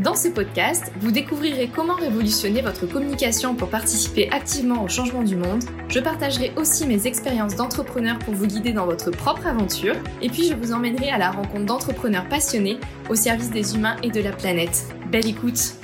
Dans 0.00 0.14
ce 0.14 0.28
podcast, 0.28 0.92
vous 1.00 1.10
découvrirez 1.10 1.66
comment 1.66 1.96
révolutionner 1.96 2.62
votre 2.62 2.86
communication 2.86 3.56
pour 3.56 3.68
participer 3.68 4.30
activement 4.30 4.84
au 4.84 4.88
changement 4.88 5.24
du 5.24 5.34
monde. 5.34 5.64
Je 5.88 5.98
partagerai 5.98 6.52
aussi 6.56 6.86
mes 6.86 7.08
expériences 7.08 7.56
d'entrepreneur 7.56 8.16
pour 8.20 8.32
vous 8.32 8.46
guider 8.46 8.72
dans 8.72 8.86
votre 8.86 9.10
propre 9.10 9.48
aventure. 9.48 9.96
Et 10.22 10.28
puis 10.28 10.44
je 10.44 10.54
vous 10.54 10.70
emmènerai 10.70 11.10
à 11.10 11.18
la 11.18 11.32
rencontre 11.32 11.66
d'entrepreneurs 11.66 12.28
passionnés 12.28 12.78
au 13.10 13.16
service 13.16 13.50
des 13.50 13.74
humains 13.74 13.96
et 14.04 14.10
de 14.10 14.20
la 14.20 14.30
planète. 14.30 14.84
Belle 15.10 15.26
écoute 15.26 15.74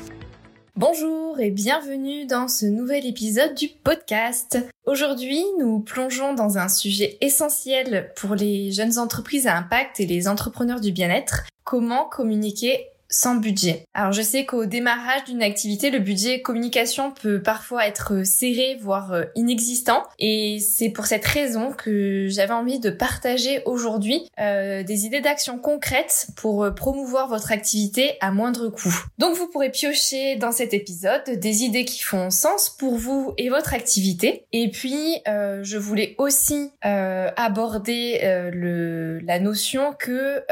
Bonjour 0.77 1.41
et 1.41 1.51
bienvenue 1.51 2.25
dans 2.27 2.47
ce 2.47 2.67
nouvel 2.67 3.07
épisode 3.07 3.55
du 3.57 3.69
podcast. 3.69 4.59
Aujourd'hui, 4.87 5.43
nous 5.59 5.81
plongeons 5.81 6.35
dans 6.35 6.57
un 6.57 6.69
sujet 6.69 7.19
essentiel 7.21 8.13
pour 8.15 8.37
les 8.37 8.71
jeunes 8.71 8.99
entreprises 8.99 9.49
à 9.49 9.57
impact 9.57 9.99
et 9.99 10.07
les 10.07 10.29
entrepreneurs 10.29 10.81
du 10.81 10.93
bien-être, 10.93 11.43
comment 11.65 12.05
communiquer 12.05 12.91
sans 13.15 13.37
budget. 13.37 13.87
Alors 13.95 14.13
je 14.13 14.23
sais 14.23 14.45
qu'au 14.45 14.67
démarrage 14.67 15.25
d'une 15.25 15.43
activité, 15.43 15.91
le 15.91 16.01
budget 16.01 16.43
communication 16.43 17.13
peut 17.13 17.41
parfois 17.41 17.87
être 17.87 18.27
serré, 18.27 18.77
voire 18.81 19.13
euh, 19.13 19.25
inexistant. 19.37 20.03
Et 20.19 20.59
c'est 20.59 20.89
pour 20.89 21.07
cette 21.07 21.25
raison 21.25 21.71
que 21.71 22.27
j'avais 22.29 22.53
envie 22.53 22.81
de 22.81 22.91
partager 22.91 23.63
aujourd'hui 23.67 24.29
euh, 24.41 24.83
des 24.83 25.07
idées 25.07 25.21
d'action 25.21 25.59
concrètes 25.59 26.27
pour 26.37 26.65
euh, 26.65 26.71
promouvoir 26.73 27.29
votre 27.29 27.53
activité 27.53 28.17
à 28.21 28.33
moindre 28.33 28.69
coût. 28.69 28.95
Donc 29.19 29.37
vous 29.37 29.47
pourrez 29.47 29.71
piocher 29.71 30.35
dans 30.35 30.53
cet 30.53 30.75
épisode 30.75 31.23
des 31.29 31.63
idées 31.63 31.85
qui 31.85 32.03
font 32.03 32.31
sens 32.31 32.69
pour 32.69 32.97
vous 32.97 33.33
et 33.39 33.49
votre 33.49 33.75
activité. 33.75 34.45
Et 34.53 34.71
puis 34.71 35.21
je 35.25 35.77
voulais 35.77 36.15
aussi 36.19 36.71
aborder 36.83 38.21
le, 38.53 39.21
la 39.21 39.39
notion 39.39 39.95
que 39.99 40.43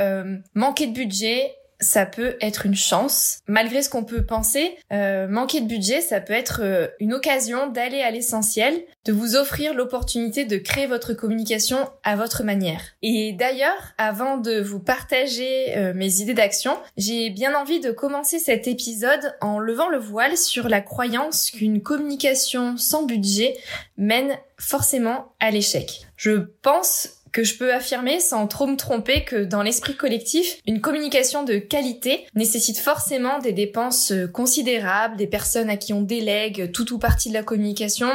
manquer 0.55 0.87
de 0.87 0.93
budget 0.93 1.55
ça 1.83 2.07
peut 2.07 2.37
être 2.41 2.65
une 2.65 2.75
chance. 2.75 3.41
Malgré 3.47 3.83
ce 3.83 3.91
qu'on 3.91 4.05
peut 4.05 4.25
penser, 4.25 4.77
euh, 4.93 5.29
manquer 5.29 5.61
de 5.61 5.67
budget, 5.67 6.01
ça 6.01 6.21
peut 6.21 6.33
être 6.33 6.61
euh, 6.63 6.87
une 7.01 7.13
occasion 7.13 7.69
d'aller 7.69 8.01
à 8.01 8.11
l'essentiel, 8.11 8.83
de 9.05 9.13
vous 9.13 9.37
offrir 9.37 9.75
l'opportunité 9.75 10.45
de 10.45 10.57
créer 10.57 10.87
votre 10.87 11.13
communication 11.13 11.91
à 12.05 12.17
votre 12.17 12.45
manière. 12.45 12.81
Et 13.03 13.33
d'ailleurs, 13.33 13.93
avant 13.99 14.37
de 14.39 14.61
vous 14.61 14.81
partager 14.81 15.77
euh, 15.77 15.93
mes 15.95 16.21
idées 16.21 16.35
d'action, 16.35 16.79
j'ai 16.97 17.31
bien 17.31 17.55
envie 17.55 17.81
de 17.81 17.91
commencer 17.91 18.39
cet 18.39 18.69
épisode 18.69 19.35
en 19.41 19.59
levant 19.59 19.89
le 19.89 19.99
voile 19.99 20.37
sur 20.37 20.69
la 20.69 20.81
croyance 20.81 21.51
qu'une 21.51 21.83
communication 21.83 22.77
sans 22.77 23.05
budget 23.05 23.57
mène 23.97 24.39
forcément 24.59 25.33
à 25.41 25.51
l'échec. 25.51 26.07
Je 26.17 26.33
pense 26.63 27.22
que 27.33 27.45
je 27.45 27.57
peux 27.57 27.73
affirmer 27.73 28.21
sans 28.21 28.47
trop 28.47 28.67
me 28.67 28.77
tromper 28.77 29.25
que 29.25 29.45
dans 29.45 29.63
l'esprit 29.63 29.97
collectif, 29.97 30.59
une 30.67 30.81
communication 30.81 31.45
de 31.45 31.57
qualité 31.57 32.27
nécessite 32.35 32.79
forcément 32.79 33.39
des 33.39 33.53
dépenses 33.53 34.13
euh, 34.13 34.27
considérables, 34.27 35.17
des 35.17 35.27
personnes 35.27 35.71
à 35.71 35.77
qui 35.77 35.93
on 35.93 36.03
délègue 36.03 36.71
tout 36.73 36.93
ou 36.93 36.99
partie 36.99 37.31
de 37.31 37.35
la 37.35 37.43
communication, 37.43 38.09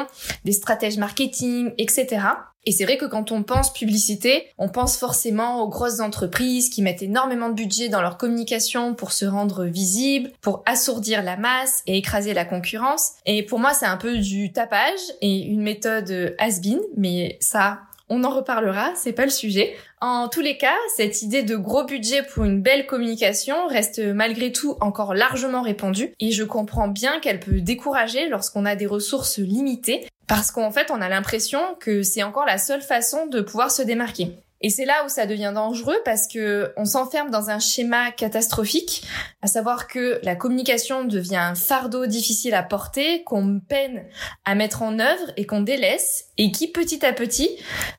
des 0.45 0.51
stratèges 0.51 0.97
marketing, 0.97 1.71
etc. 1.77 2.19
Et 2.65 2.73
c'est 2.73 2.83
vrai 2.83 2.97
que 2.97 3.05
quand 3.05 3.31
on 3.31 3.43
pense 3.43 3.71
publicité, 3.71 4.47
on 4.57 4.67
pense 4.67 4.97
forcément 4.97 5.61
aux 5.61 5.69
grosses 5.69 6.01
entreprises 6.01 6.69
qui 6.69 6.81
mettent 6.81 7.01
énormément 7.01 7.47
de 7.47 7.53
budget 7.53 7.87
dans 7.87 8.01
leur 8.01 8.17
communication 8.17 8.93
pour 8.93 9.13
se 9.13 9.25
rendre 9.25 9.63
visibles, 9.63 10.31
pour 10.41 10.63
assourdir 10.65 11.23
la 11.23 11.37
masse 11.37 11.81
et 11.87 11.97
écraser 11.97 12.33
la 12.33 12.43
concurrence. 12.43 13.13
Et 13.25 13.43
pour 13.43 13.59
moi, 13.59 13.73
c'est 13.73 13.85
un 13.85 13.95
peu 13.95 14.17
du 14.17 14.51
tapage 14.51 14.99
et 15.21 15.43
une 15.43 15.61
méthode 15.61 16.35
has-been, 16.39 16.81
mais 16.97 17.37
ça, 17.39 17.79
on 18.09 18.23
en 18.23 18.29
reparlera, 18.29 18.93
c'est 18.95 19.13
pas 19.13 19.25
le 19.25 19.31
sujet. 19.31 19.75
En 19.99 20.29
tous 20.29 20.41
les 20.41 20.57
cas, 20.57 20.75
cette 20.95 21.21
idée 21.21 21.43
de 21.43 21.55
gros 21.55 21.83
budget 21.83 22.23
pour 22.23 22.45
une 22.45 22.61
belle 22.61 22.85
communication 22.85 23.67
reste 23.67 23.99
malgré 23.99 24.51
tout 24.51 24.77
encore 24.79 25.13
largement 25.13 25.61
répandue 25.61 26.13
et 26.19 26.31
je 26.31 26.43
comprends 26.43 26.87
bien 26.87 27.19
qu'elle 27.19 27.39
peut 27.39 27.61
décourager 27.61 28.29
lorsqu'on 28.29 28.65
a 28.65 28.75
des 28.75 28.85
ressources 28.85 29.39
limitées 29.39 30.07
parce 30.27 30.51
qu'en 30.51 30.71
fait 30.71 30.91
on 30.91 31.01
a 31.01 31.09
l'impression 31.09 31.59
que 31.79 32.03
c'est 32.03 32.23
encore 32.23 32.45
la 32.45 32.57
seule 32.57 32.81
façon 32.81 33.27
de 33.27 33.41
pouvoir 33.41 33.71
se 33.71 33.81
démarquer. 33.81 34.37
Et 34.61 34.69
c'est 34.69 34.85
là 34.85 35.05
où 35.05 35.09
ça 35.09 35.25
devient 35.25 35.51
dangereux 35.53 35.97
parce 36.03 36.27
que 36.27 36.73
on 36.77 36.85
s'enferme 36.85 37.29
dans 37.29 37.49
un 37.49 37.59
schéma 37.59 38.11
catastrophique, 38.11 39.03
à 39.41 39.47
savoir 39.47 39.87
que 39.87 40.19
la 40.23 40.35
communication 40.35 41.05
devient 41.05 41.35
un 41.35 41.55
fardeau 41.55 42.05
difficile 42.05 42.53
à 42.53 42.63
porter, 42.63 43.23
qu'on 43.23 43.59
peine 43.59 44.05
à 44.45 44.55
mettre 44.55 44.81
en 44.81 44.99
œuvre 44.99 45.31
et 45.37 45.45
qu'on 45.45 45.61
délaisse, 45.61 46.25
et 46.37 46.51
qui 46.51 46.67
petit 46.67 47.05
à 47.05 47.13
petit 47.13 47.49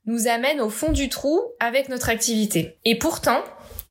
nous 0.07 0.27
amène 0.27 0.61
au 0.61 0.71
fond 0.71 0.93
du 0.93 1.09
trou 1.09 1.41
avec 1.61 1.89
notre 1.89 2.09
activité. 2.09 2.79
Et 2.85 2.99
pourtant, 2.99 3.43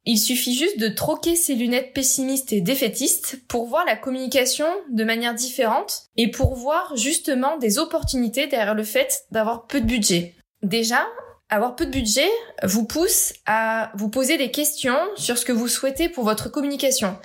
il 0.10 0.18
suffit 0.18 0.56
juste 0.56 0.80
de 0.80 0.88
troquer 0.88 1.36
ses 1.36 1.54
lunettes 1.54 1.94
pessimistes 1.94 2.54
et 2.54 2.62
défaitistes 2.62 3.42
pour 3.50 3.68
voir 3.68 3.86
la 3.86 3.98
communication 3.98 4.68
de 4.90 5.04
manière 5.04 5.34
différente 5.34 6.04
et 6.16 6.32
pour 6.32 6.56
voir 6.56 6.96
justement 6.96 7.58
des 7.58 7.78
opportunités 7.78 8.48
derrière 8.48 8.74
le 8.74 8.86
fait 8.86 9.26
d'avoir 9.32 9.68
peu 9.68 9.82
de 9.82 9.86
budget. 9.86 10.36
Déjà, 10.64 11.06
avoir 11.50 11.76
peu 11.76 11.86
de 11.86 11.92
budget 11.92 12.30
vous 12.64 12.86
pousse 12.86 13.34
à 13.46 13.92
vous 13.96 14.10
poser 14.10 14.38
des 14.38 14.52
questions 14.52 15.00
sur 15.16 15.38
ce 15.38 15.46
que 15.46 15.52
vous 15.52 15.68
souhaitez 15.68 16.10
pour 16.10 16.24
votre 16.24 16.50
communication. 16.50 17.18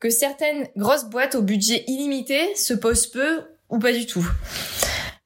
Que 0.00 0.10
certaines 0.10 0.68
grosses 0.76 1.06
boîtes 1.06 1.34
au 1.34 1.42
budget 1.42 1.84
illimité 1.86 2.54
se 2.54 2.74
posent 2.74 3.06
peu 3.06 3.42
ou 3.70 3.78
pas 3.78 3.92
du 3.92 4.06
tout. 4.06 4.26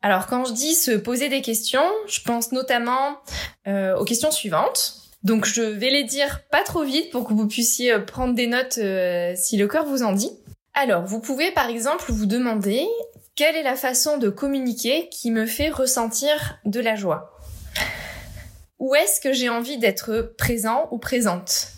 Alors 0.02 0.26
quand 0.26 0.44
je 0.44 0.52
dis 0.52 0.74
se 0.74 0.92
poser 0.92 1.28
des 1.28 1.42
questions, 1.42 1.90
je 2.06 2.20
pense 2.20 2.52
notamment 2.52 3.16
euh, 3.66 3.96
aux 3.96 4.04
questions 4.04 4.30
suivantes. 4.30 5.02
Donc 5.24 5.44
je 5.44 5.62
vais 5.62 5.90
les 5.90 6.04
dire 6.04 6.42
pas 6.52 6.62
trop 6.62 6.84
vite 6.84 7.10
pour 7.10 7.26
que 7.26 7.34
vous 7.34 7.48
puissiez 7.48 7.92
euh, 7.92 7.98
prendre 7.98 8.34
des 8.34 8.46
notes 8.46 8.78
euh, 8.78 9.32
si 9.34 9.56
le 9.56 9.66
cœur 9.66 9.84
vous 9.84 10.04
en 10.04 10.12
dit. 10.12 10.30
Alors 10.74 11.04
vous 11.04 11.20
pouvez 11.20 11.50
par 11.50 11.68
exemple 11.68 12.12
vous 12.12 12.26
demander 12.26 12.86
quelle 13.34 13.56
est 13.56 13.64
la 13.64 13.74
façon 13.74 14.18
de 14.18 14.28
communiquer 14.28 15.08
qui 15.10 15.32
me 15.32 15.46
fait 15.46 15.68
ressentir 15.68 16.58
de 16.64 16.80
la 16.80 16.94
joie? 16.94 17.35
Où 18.78 18.94
est-ce 18.94 19.22
que 19.22 19.32
j'ai 19.32 19.48
envie 19.48 19.78
d'être 19.78 20.34
présent 20.37 20.88
ou 20.91 20.98
présente? 20.98 21.69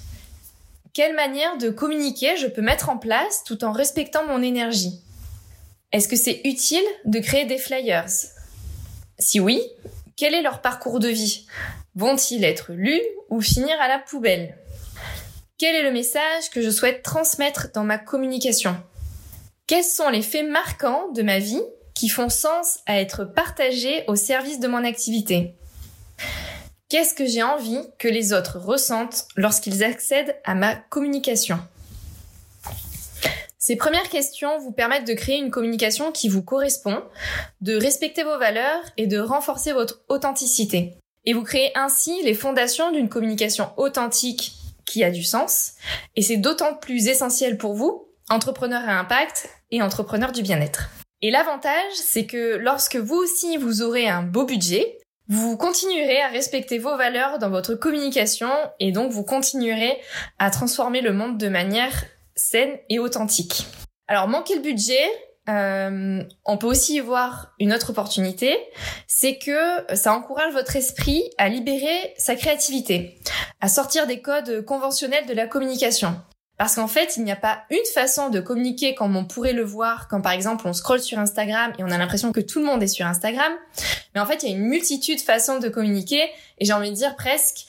Quelle 0.92 1.14
manière 1.14 1.56
de 1.56 1.70
communiquer 1.70 2.36
je 2.36 2.48
peux 2.48 2.60
mettre 2.60 2.88
en 2.88 2.98
place 2.98 3.44
tout 3.44 3.62
en 3.62 3.70
respectant 3.70 4.26
mon 4.26 4.42
énergie? 4.42 5.00
Est-ce 5.92 6.08
que 6.08 6.16
c'est 6.16 6.40
utile 6.44 6.84
de 7.04 7.20
créer 7.20 7.44
des 7.44 7.58
flyers? 7.58 8.10
Si 9.16 9.38
oui, 9.38 9.62
quel 10.16 10.34
est 10.34 10.42
leur 10.42 10.60
parcours 10.60 10.98
de 10.98 11.08
vie? 11.08 11.46
Vont-ils 11.94 12.42
être 12.42 12.72
lus 12.72 13.02
ou 13.30 13.40
finir 13.40 13.80
à 13.80 13.86
la 13.86 14.00
poubelle? 14.00 14.58
Quel 15.56 15.76
est 15.76 15.84
le 15.84 15.92
message 15.92 16.50
que 16.50 16.62
je 16.62 16.70
souhaite 16.70 17.04
transmettre 17.04 17.68
dans 17.72 17.84
ma 17.84 17.98
communication? 17.98 18.76
Quels 19.68 19.84
sont 19.84 20.08
les 20.08 20.22
faits 20.22 20.48
marquants 20.48 21.12
de 21.12 21.22
ma 21.22 21.38
vie 21.38 21.62
qui 21.94 22.08
font 22.08 22.28
sens 22.28 22.80
à 22.86 23.00
être 23.00 23.24
partagés 23.24 24.02
au 24.08 24.16
service 24.16 24.58
de 24.58 24.66
mon 24.66 24.84
activité? 24.84 25.57
Qu'est-ce 26.88 27.12
que 27.12 27.26
j'ai 27.26 27.42
envie 27.42 27.82
que 27.98 28.08
les 28.08 28.32
autres 28.32 28.58
ressentent 28.58 29.26
lorsqu'ils 29.36 29.84
accèdent 29.84 30.34
à 30.44 30.54
ma 30.54 30.74
communication? 30.74 31.58
Ces 33.58 33.76
premières 33.76 34.08
questions 34.08 34.58
vous 34.58 34.72
permettent 34.72 35.06
de 35.06 35.12
créer 35.12 35.36
une 35.36 35.50
communication 35.50 36.12
qui 36.12 36.30
vous 36.30 36.42
correspond, 36.42 37.02
de 37.60 37.76
respecter 37.76 38.22
vos 38.22 38.38
valeurs 38.38 38.80
et 38.96 39.06
de 39.06 39.18
renforcer 39.18 39.72
votre 39.72 40.00
authenticité. 40.08 40.94
Et 41.26 41.34
vous 41.34 41.42
créez 41.42 41.76
ainsi 41.76 42.22
les 42.22 42.32
fondations 42.32 42.90
d'une 42.90 43.10
communication 43.10 43.68
authentique 43.76 44.54
qui 44.86 45.04
a 45.04 45.10
du 45.10 45.24
sens. 45.24 45.72
Et 46.16 46.22
c'est 46.22 46.38
d'autant 46.38 46.74
plus 46.74 47.08
essentiel 47.08 47.58
pour 47.58 47.74
vous, 47.74 48.08
entrepreneurs 48.30 48.88
à 48.88 48.98
impact 48.98 49.50
et 49.70 49.82
entrepreneurs 49.82 50.32
du 50.32 50.40
bien-être. 50.40 50.88
Et 51.20 51.30
l'avantage, 51.30 51.92
c'est 51.92 52.24
que 52.24 52.56
lorsque 52.56 52.96
vous 52.96 53.16
aussi 53.16 53.58
vous 53.58 53.82
aurez 53.82 54.08
un 54.08 54.22
beau 54.22 54.46
budget, 54.46 54.96
vous 55.28 55.58
continuerez 55.58 56.22
à 56.22 56.28
respecter 56.28 56.78
vos 56.78 56.96
valeurs 56.96 57.38
dans 57.38 57.50
votre 57.50 57.74
communication 57.74 58.50
et 58.80 58.92
donc 58.92 59.12
vous 59.12 59.24
continuerez 59.24 59.98
à 60.38 60.50
transformer 60.50 61.02
le 61.02 61.12
monde 61.12 61.36
de 61.36 61.48
manière 61.48 61.92
saine 62.34 62.78
et 62.88 62.98
authentique. 62.98 63.66
Alors 64.06 64.26
manquer 64.26 64.54
le 64.54 64.62
budget, 64.62 65.06
euh, 65.50 66.22
on 66.46 66.56
peut 66.56 66.66
aussi 66.66 66.96
y 66.96 67.00
voir 67.00 67.52
une 67.58 67.74
autre 67.74 67.90
opportunité, 67.90 68.56
c'est 69.06 69.36
que 69.38 69.94
ça 69.94 70.14
encourage 70.14 70.54
votre 70.54 70.76
esprit 70.76 71.22
à 71.36 71.50
libérer 71.50 72.14
sa 72.16 72.34
créativité, 72.34 73.20
à 73.60 73.68
sortir 73.68 74.06
des 74.06 74.22
codes 74.22 74.64
conventionnels 74.64 75.26
de 75.26 75.34
la 75.34 75.46
communication. 75.46 76.16
Parce 76.58 76.74
qu'en 76.74 76.88
fait, 76.88 77.16
il 77.16 77.22
n'y 77.22 77.30
a 77.30 77.36
pas 77.36 77.62
une 77.70 77.84
façon 77.94 78.30
de 78.30 78.40
communiquer 78.40 78.94
comme 78.94 79.14
on 79.14 79.24
pourrait 79.24 79.52
le 79.52 79.62
voir 79.62 80.08
quand 80.08 80.20
par 80.20 80.32
exemple 80.32 80.66
on 80.66 80.72
scrolle 80.72 81.00
sur 81.00 81.18
Instagram 81.18 81.72
et 81.78 81.84
on 81.84 81.90
a 81.90 81.98
l'impression 81.98 82.32
que 82.32 82.40
tout 82.40 82.58
le 82.58 82.64
monde 82.64 82.82
est 82.82 82.88
sur 82.88 83.06
Instagram. 83.06 83.52
Mais 84.14 84.20
en 84.20 84.26
fait, 84.26 84.42
il 84.42 84.50
y 84.50 84.52
a 84.52 84.56
une 84.56 84.64
multitude 84.64 85.18
de 85.18 85.22
façons 85.22 85.58
de 85.58 85.68
communiquer 85.68 86.22
et 86.58 86.64
j'ai 86.64 86.72
envie 86.72 86.90
de 86.90 86.96
dire 86.96 87.16
presque 87.16 87.66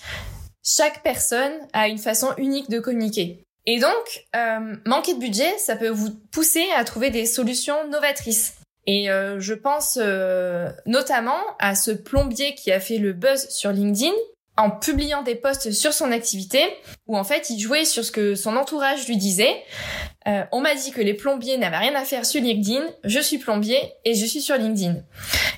chaque 0.63 1.03
personne 1.03 1.53
a 1.73 1.87
une 1.87 1.97
façon 1.97 2.33
unique 2.37 2.69
de 2.69 2.79
communiquer. 2.79 3.43
Et 3.65 3.79
donc, 3.79 4.25
euh, 4.35 4.75
manquer 4.85 5.13
de 5.13 5.19
budget, 5.19 5.57
ça 5.57 5.75
peut 5.75 5.89
vous 5.89 6.11
pousser 6.31 6.65
à 6.75 6.83
trouver 6.83 7.09
des 7.09 7.25
solutions 7.25 7.87
novatrices. 7.87 8.55
Et 8.87 9.11
euh, 9.11 9.39
je 9.39 9.53
pense 9.53 9.99
euh, 10.01 10.69
notamment 10.85 11.39
à 11.59 11.75
ce 11.75 11.91
plombier 11.91 12.55
qui 12.55 12.71
a 12.71 12.79
fait 12.79 12.97
le 12.97 13.13
buzz 13.13 13.47
sur 13.49 13.71
LinkedIn 13.71 14.15
en 14.59 14.69
publiant 14.69 15.23
des 15.23 15.35
posts 15.35 15.71
sur 15.71 15.93
son 15.93 16.11
activité 16.11 16.59
où 17.07 17.17
en 17.17 17.23
fait 17.23 17.49
il 17.49 17.59
jouait 17.59 17.85
sur 17.85 18.03
ce 18.03 18.11
que 18.11 18.35
son 18.35 18.55
entourage 18.55 19.07
lui 19.07 19.17
disait. 19.17 19.55
Euh, 20.27 20.43
on 20.51 20.59
m'a 20.61 20.75
dit 20.75 20.91
que 20.91 21.01
les 21.01 21.13
plombiers 21.13 21.57
n'avaient 21.57 21.77
rien 21.77 21.95
à 21.95 22.03
faire 22.03 22.25
sur 22.25 22.41
LinkedIn, 22.41 22.83
je 23.03 23.19
suis 23.19 23.37
plombier 23.37 23.79
et 24.05 24.13
je 24.15 24.25
suis 24.25 24.41
sur 24.41 24.57
LinkedIn. 24.57 24.97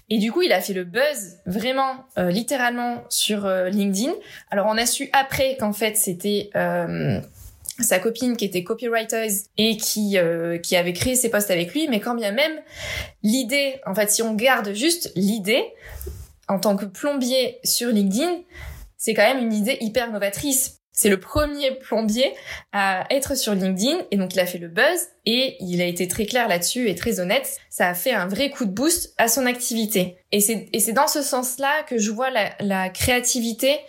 Et 0.09 0.19
du 0.19 0.31
coup 0.31 0.43
il 0.43 0.53
a 0.53 0.61
fait 0.61 0.73
le 0.73 0.83
buzz 0.83 1.39
vraiment 1.45 2.05
euh, 2.17 2.29
littéralement 2.29 3.03
sur 3.09 3.45
euh, 3.45 3.69
LinkedIn. 3.69 4.13
Alors 4.51 4.67
on 4.67 4.77
a 4.77 4.85
su 4.85 5.09
après 5.13 5.57
qu'en 5.59 5.73
fait 5.73 5.97
c'était 5.97 6.51
sa 7.79 7.97
copine 7.97 8.37
qui 8.37 8.45
était 8.45 8.63
copywriter 8.63 9.27
et 9.57 9.77
qui 9.77 10.17
qui 10.61 10.75
avait 10.75 10.93
créé 10.93 11.15
ses 11.15 11.31
posts 11.31 11.49
avec 11.49 11.73
lui, 11.73 11.87
mais 11.87 11.99
quand 11.99 12.13
bien 12.13 12.31
même 12.31 12.53
l'idée, 13.23 13.81
en 13.87 13.95
fait 13.95 14.11
si 14.11 14.21
on 14.21 14.35
garde 14.35 14.73
juste 14.73 15.11
l'idée 15.15 15.65
en 16.47 16.59
tant 16.59 16.75
que 16.75 16.85
plombier 16.85 17.59
sur 17.63 17.89
LinkedIn, 17.89 18.41
c'est 19.01 19.15
quand 19.15 19.23
même 19.23 19.39
une 19.39 19.51
idée 19.51 19.77
hyper 19.81 20.11
novatrice. 20.11 20.77
C'est 20.91 21.09
le 21.09 21.19
premier 21.19 21.71
plombier 21.71 22.31
à 22.71 23.07
être 23.09 23.35
sur 23.35 23.55
LinkedIn 23.55 23.97
et 24.11 24.17
donc 24.17 24.35
il 24.35 24.39
a 24.39 24.45
fait 24.45 24.59
le 24.59 24.67
buzz 24.67 24.99
et 25.25 25.55
il 25.59 25.81
a 25.81 25.85
été 25.85 26.07
très 26.07 26.27
clair 26.27 26.47
là-dessus 26.47 26.87
et 26.87 26.93
très 26.93 27.19
honnête. 27.19 27.57
Ça 27.71 27.87
a 27.87 27.93
fait 27.95 28.11
un 28.11 28.27
vrai 28.27 28.51
coup 28.51 28.65
de 28.65 28.69
boost 28.69 29.15
à 29.17 29.27
son 29.27 29.47
activité. 29.47 30.17
Et 30.31 30.39
c'est 30.39 30.93
dans 30.93 31.07
ce 31.07 31.23
sens-là 31.23 31.81
que 31.87 31.97
je 31.97 32.11
vois 32.11 32.29
la, 32.29 32.51
la 32.59 32.89
créativité 32.89 33.79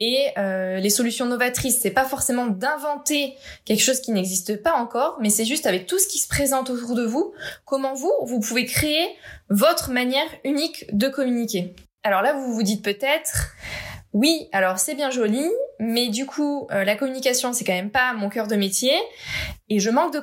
et 0.00 0.28
euh, 0.38 0.78
les 0.78 0.90
solutions 0.90 1.26
novatrices. 1.26 1.80
C'est 1.82 1.90
pas 1.90 2.06
forcément 2.06 2.46
d'inventer 2.46 3.34
quelque 3.66 3.82
chose 3.82 4.00
qui 4.00 4.12
n'existe 4.12 4.62
pas 4.62 4.76
encore, 4.76 5.18
mais 5.20 5.28
c'est 5.28 5.44
juste 5.44 5.66
avec 5.66 5.86
tout 5.86 5.98
ce 5.98 6.08
qui 6.08 6.18
se 6.18 6.28
présente 6.28 6.70
autour 6.70 6.94
de 6.94 7.04
vous, 7.04 7.34
comment 7.66 7.92
vous 7.92 8.12
vous 8.22 8.40
pouvez 8.40 8.64
créer 8.64 9.08
votre 9.50 9.90
manière 9.90 10.28
unique 10.42 10.86
de 10.90 11.08
communiquer. 11.08 11.74
Alors 12.04 12.22
là, 12.22 12.32
vous 12.32 12.54
vous 12.54 12.62
dites 12.62 12.82
peut-être 12.82 13.54
oui, 14.14 14.48
alors 14.52 14.78
c'est 14.78 14.94
bien 14.94 15.10
joli, 15.10 15.44
mais 15.80 16.08
du 16.08 16.24
coup, 16.24 16.68
euh, 16.70 16.84
la 16.84 16.94
communication, 16.94 17.52
c'est 17.52 17.64
quand 17.64 17.74
même 17.74 17.90
pas 17.90 18.14
mon 18.14 18.28
cœur 18.28 18.46
de 18.46 18.54
métier, 18.54 18.94
et 19.68 19.80
je 19.80 19.90
manque 19.90 20.12
de, 20.12 20.22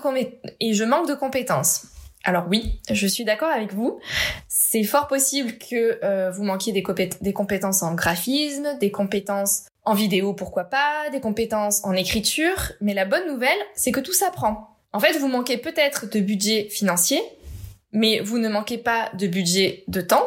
et 0.62 0.74
je 0.74 0.84
manque 0.84 1.08
de 1.10 1.14
compétences. 1.14 1.88
Alors 2.24 2.46
oui, 2.50 2.80
je 2.90 3.06
suis 3.06 3.26
d'accord 3.26 3.50
avec 3.50 3.74
vous. 3.74 4.00
C'est 4.48 4.84
fort 4.84 5.08
possible 5.08 5.58
que 5.58 6.00
euh, 6.04 6.32
vous 6.32 6.44
manquiez 6.44 6.72
des, 6.72 6.84
des 7.20 7.34
compétences 7.34 7.84
en 7.84 7.94
graphisme, 7.94 8.78
des 8.80 8.92
compétences 8.92 9.64
en 9.84 9.94
vidéo, 9.94 10.34
pourquoi 10.34 10.66
pas, 10.66 11.10
des 11.12 11.20
compétences 11.20 11.84
en 11.84 11.94
écriture, 11.94 12.72
mais 12.80 12.94
la 12.94 13.06
bonne 13.06 13.28
nouvelle, 13.28 13.58
c'est 13.76 13.92
que 13.92 14.00
tout 14.00 14.14
s'apprend. 14.14 14.78
En 14.94 15.00
fait, 15.00 15.18
vous 15.18 15.28
manquez 15.28 15.58
peut-être 15.58 16.10
de 16.10 16.20
budget 16.20 16.70
financier, 16.70 17.22
mais 17.92 18.20
vous 18.22 18.38
ne 18.38 18.48
manquez 18.48 18.78
pas 18.78 19.10
de 19.18 19.28
budget 19.28 19.84
de 19.88 20.02
temps, 20.02 20.26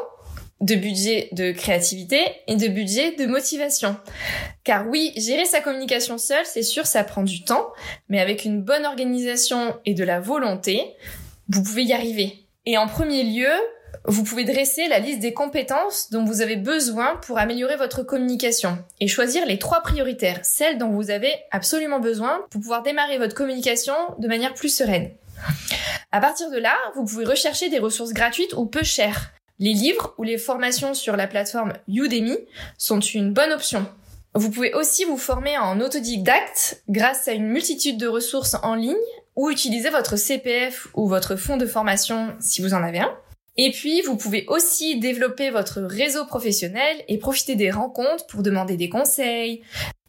de 0.65 0.77
budget 0.77 1.29
de 1.33 1.53
créativité 1.53 2.21
et 2.47 2.57
de 2.57 2.69
budget 2.69 3.13
de 3.17 3.27
motivation. 3.27 3.97
Car 4.65 4.89
oui, 4.89 5.13
gérer 5.15 5.45
sa 5.45 5.61
communication 5.61 6.17
seule, 6.17 6.47
c'est 6.47 6.63
sûr, 6.63 6.87
ça 6.87 7.05
prend 7.05 7.23
du 7.23 7.45
temps, 7.45 7.69
mais 8.09 8.19
avec 8.19 8.47
une 8.47 8.63
bonne 8.63 8.87
organisation 8.87 9.77
et 9.85 9.93
de 9.93 10.05
la 10.05 10.21
volonté, 10.21 10.95
vous 11.51 11.63
pouvez 11.63 11.83
y 11.83 11.93
arriver. 11.93 12.47
Et 12.65 12.79
en 12.79 12.89
premier 12.89 13.25
lieu, 13.25 13.53
vous 14.07 14.25
pouvez 14.25 14.45
dresser 14.45 14.89
la 14.89 15.01
liste 15.01 15.21
des 15.21 15.35
compétences 15.35 16.11
dont 16.11 16.25
vous 16.25 16.41
avez 16.41 16.57
besoin 16.57 17.17
pour 17.17 17.39
améliorer 17.39 17.77
votre 17.77 18.03
communication 18.03 18.79
et 19.01 19.07
choisir 19.07 19.45
les 19.45 19.59
trois 19.59 19.83
prioritaires, 19.83 20.41
celles 20.45 20.79
dont 20.79 20.89
vous 20.89 21.11
avez 21.11 21.33
absolument 21.51 22.01
besoin 22.01 22.41
pour 22.51 22.63
pouvoir 22.63 22.83
démarrer 22.83 23.19
votre 23.19 23.35
communication 23.35 23.95
de 24.19 24.29
manière 24.29 24.55
plus 24.55 24.75
sereine. 24.75 25.11
À 26.11 26.21
partir 26.21 26.51
de 26.51 26.59
là, 26.59 26.75
vous 26.95 27.05
pouvez 27.05 27.27
rechercher 27.27 27.69
des 27.69 27.79
ressources 27.79 28.15
gratuites 28.15 28.55
ou 28.55 28.65
peu 28.65 28.83
chères 28.83 29.35
les 29.59 29.73
livres 29.73 30.15
ou 30.19 30.23
les 30.23 30.39
formations 30.39 30.95
sur 30.95 31.17
la 31.17 31.27
plateforme 31.27 31.75
Udemy 31.89 32.37
sont 32.79 33.01
une 33.01 33.33
bonne 33.33 33.53
option. 33.53 33.87
Vous 34.35 34.51
pouvez 34.51 34.75
aussi 34.75 35.05
vous 35.05 35.17
former 35.17 35.57
en 35.59 35.81
autodidacte 35.81 36.83
grâce 36.89 37.29
à 37.29 37.33
une 37.33 37.47
multitude 37.47 37.99
de 37.99 38.09
ressources 38.09 38.57
en 38.63 38.75
ligne 38.75 38.97
ou 39.37 39.51
utiliser 39.51 39.91
votre 39.91 40.17
CPF 40.17 40.89
ou 40.95 41.09
votre 41.09 41.37
fonds 41.37 41.57
de 41.57 41.67
formation 41.67 42.35
si 42.41 42.63
vous 42.63 42.75
en 42.75 42.83
avez 42.83 42.99
un. 42.99 43.17
Et 43.57 43.71
puis, 43.71 44.03
vous 44.03 44.17
pouvez 44.17 44.45
aussi 44.49 44.99
développer 44.99 45.51
votre 45.51 45.81
réseau 45.81 46.25
professionnel 46.25 47.05
et 47.07 47.19
profiter 47.19 47.55
des 47.55 47.71
rencontres 47.71 48.27
pour 48.27 48.43
demander 48.43 48.77
des 48.77 48.89
conseils, 48.89 49.63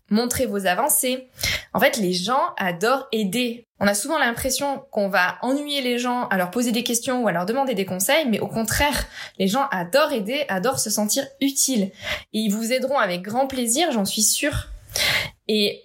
montrer 0.10 0.46
vos 0.46 0.66
avancées. 0.66 1.28
En 1.74 1.80
fait, 1.80 1.98
les 1.98 2.14
gens 2.14 2.54
adorent 2.58 3.08
aider. 3.12 3.68
On 3.80 3.88
a 3.88 3.94
souvent 3.94 4.18
l'impression 4.18 4.84
qu'on 4.92 5.10
va 5.10 5.38
ennuyer 5.42 5.82
les 5.82 6.00
gens 6.00 6.28
à 6.30 6.38
leur 6.38 6.52
poser 6.52 6.72
des 6.72 6.84
questions 6.84 7.24
ou 7.24 7.28
à 7.28 7.32
leur 7.32 7.46
demander 7.46 7.74
des 7.74 7.86
conseils, 7.86 8.26
mais 8.30 8.40
au 8.40 8.48
contraire, 8.48 9.06
les 9.38 9.48
gens 9.48 9.68
adorent 9.72 10.14
aider, 10.14 10.46
adorent 10.48 10.80
se 10.80 10.90
sentir 10.90 11.26
utiles. 11.42 11.92
Et 12.34 12.40
ils 12.40 12.54
vous 12.54 12.72
aideront 12.72 12.98
avec 12.98 13.22
grand 13.22 13.48
plaisir, 13.48 13.92
j'en 13.92 14.06
suis 14.06 14.24
sûre. 14.24 14.68
Et 15.48 15.84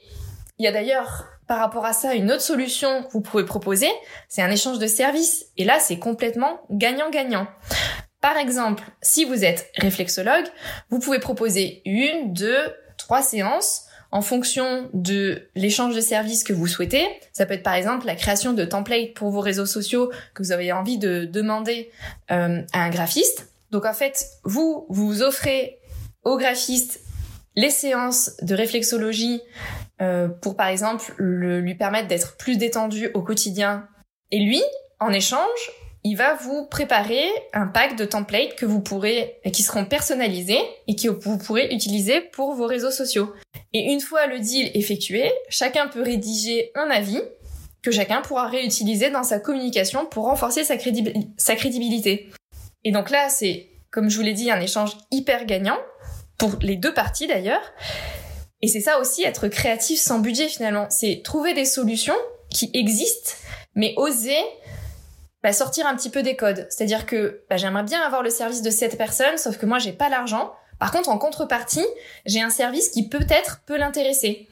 il 0.58 0.64
y 0.64 0.68
a 0.68 0.72
d'ailleurs 0.72 1.26
par 1.50 1.58
rapport 1.58 1.84
à 1.84 1.92
ça, 1.92 2.14
une 2.14 2.30
autre 2.30 2.42
solution 2.42 3.02
que 3.02 3.10
vous 3.10 3.22
pouvez 3.22 3.44
proposer, 3.44 3.90
c'est 4.28 4.40
un 4.40 4.52
échange 4.52 4.78
de 4.78 4.86
services. 4.86 5.46
Et 5.56 5.64
là, 5.64 5.80
c'est 5.80 5.98
complètement 5.98 6.60
gagnant-gagnant. 6.70 7.48
Par 8.20 8.36
exemple, 8.36 8.84
si 9.02 9.24
vous 9.24 9.44
êtes 9.44 9.68
réflexologue, 9.76 10.46
vous 10.90 11.00
pouvez 11.00 11.18
proposer 11.18 11.82
une, 11.84 12.32
deux, 12.32 12.72
trois 12.98 13.20
séances 13.20 13.86
en 14.12 14.22
fonction 14.22 14.88
de 14.92 15.48
l'échange 15.54 15.94
de 15.94 16.00
services 16.00 16.44
que 16.44 16.52
vous 16.52 16.66
souhaitez. 16.66 17.06
Ça 17.32 17.46
peut 17.46 17.54
être 17.54 17.62
par 17.62 17.74
exemple 17.74 18.06
la 18.06 18.16
création 18.16 18.52
de 18.52 18.64
templates 18.64 19.14
pour 19.14 19.30
vos 19.30 19.40
réseaux 19.40 19.66
sociaux 19.66 20.10
que 20.34 20.42
vous 20.42 20.52
avez 20.52 20.72
envie 20.72 20.98
de 20.98 21.24
demander 21.24 21.90
euh, 22.30 22.62
à 22.72 22.82
un 22.82 22.90
graphiste. 22.90 23.48
Donc 23.70 23.84
en 23.84 23.92
fait, 23.92 24.26
vous, 24.44 24.86
vous 24.88 25.22
offrez 25.22 25.78
au 26.24 26.36
graphiste 26.36 27.00
les 27.56 27.70
séances 27.70 28.36
de 28.42 28.54
réflexologie 28.54 29.40
euh, 30.00 30.28
pour 30.28 30.56
par 30.56 30.68
exemple 30.68 31.12
le, 31.16 31.60
lui 31.60 31.74
permettre 31.74 32.08
d'être 32.08 32.36
plus 32.36 32.56
détendu 32.56 33.10
au 33.14 33.22
quotidien. 33.22 33.88
Et 34.30 34.40
lui, 34.40 34.62
en 34.98 35.10
échange, 35.10 35.70
il 36.02 36.16
va 36.16 36.34
vous 36.34 36.66
préparer 36.66 37.24
un 37.52 37.66
pack 37.66 37.96
de 37.96 38.04
templates 38.04 38.54
que 38.56 38.64
vous 38.64 38.80
pourrez, 38.80 39.38
qui 39.52 39.62
seront 39.62 39.84
personnalisés 39.84 40.60
et 40.86 40.96
que 40.96 41.08
vous 41.08 41.36
pourrez 41.36 41.74
utiliser 41.74 42.20
pour 42.20 42.54
vos 42.54 42.66
réseaux 42.66 42.90
sociaux. 42.90 43.32
Et 43.72 43.92
une 43.92 44.00
fois 44.00 44.26
le 44.26 44.38
deal 44.38 44.70
effectué, 44.74 45.30
chacun 45.48 45.88
peut 45.88 46.02
rédiger 46.02 46.70
un 46.74 46.90
avis 46.90 47.20
que 47.82 47.90
chacun 47.90 48.22
pourra 48.22 48.46
réutiliser 48.46 49.10
dans 49.10 49.22
sa 49.22 49.40
communication 49.40 50.06
pour 50.06 50.24
renforcer 50.24 50.64
sa, 50.64 50.74
sa 51.36 51.56
crédibilité. 51.56 52.30
Et 52.84 52.92
donc 52.92 53.10
là, 53.10 53.28
c'est, 53.28 53.68
comme 53.90 54.08
je 54.08 54.16
vous 54.16 54.22
l'ai 54.22 54.32
dit, 54.32 54.50
un 54.50 54.60
échange 54.60 54.96
hyper 55.10 55.44
gagnant 55.44 55.78
pour 56.38 56.56
les 56.62 56.76
deux 56.76 56.94
parties 56.94 57.26
d'ailleurs. 57.26 57.72
Et 58.62 58.68
c'est 58.68 58.80
ça 58.80 58.98
aussi 59.00 59.22
être 59.22 59.48
créatif 59.48 60.00
sans 60.00 60.18
budget 60.18 60.48
finalement. 60.48 60.86
C'est 60.90 61.22
trouver 61.24 61.54
des 61.54 61.64
solutions 61.64 62.16
qui 62.50 62.70
existent, 62.74 63.32
mais 63.74 63.94
oser 63.96 64.38
bah, 65.42 65.52
sortir 65.52 65.86
un 65.86 65.96
petit 65.96 66.10
peu 66.10 66.22
des 66.22 66.36
codes. 66.36 66.66
C'est-à-dire 66.70 67.06
que 67.06 67.42
bah, 67.48 67.56
j'aimerais 67.56 67.82
bien 67.82 68.00
avoir 68.00 68.22
le 68.22 68.30
service 68.30 68.62
de 68.62 68.70
cette 68.70 68.98
personne, 68.98 69.36
sauf 69.38 69.58
que 69.58 69.66
moi 69.66 69.78
j'ai 69.78 69.92
pas 69.92 70.08
l'argent. 70.08 70.52
Par 70.78 70.92
contre, 70.92 71.10
en 71.10 71.18
contrepartie, 71.18 71.86
j'ai 72.26 72.40
un 72.40 72.50
service 72.50 72.88
qui 72.88 73.08
peut-être 73.08 73.60
peut, 73.66 73.76
l'intéresser. 73.76 74.48